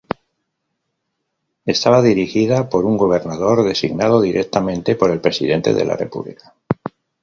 Estaba 1.63 2.01
dirigida 2.01 2.69
por 2.69 2.85
un 2.85 2.97
gobernador, 2.97 3.63
designado 3.63 4.19
directamente 4.19 4.95
por 4.95 5.11
el 5.11 5.21
presidente 5.21 5.75
de 5.75 5.85
la 5.85 5.95
República. 5.95 6.55